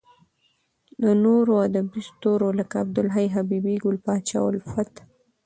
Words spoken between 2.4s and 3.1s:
لکه عبد